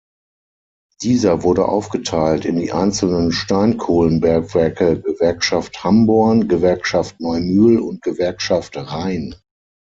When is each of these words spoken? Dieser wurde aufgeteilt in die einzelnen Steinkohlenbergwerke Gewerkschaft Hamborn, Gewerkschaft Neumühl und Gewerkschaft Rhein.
Dieser 1.03 1.43
wurde 1.43 1.67
aufgeteilt 1.67 2.45
in 2.45 2.55
die 2.57 2.71
einzelnen 2.71 3.31
Steinkohlenbergwerke 3.31 4.99
Gewerkschaft 4.99 5.83
Hamborn, 5.83 6.47
Gewerkschaft 6.47 7.19
Neumühl 7.21 7.77
und 7.79 8.01
Gewerkschaft 8.01 8.75
Rhein. 8.77 9.35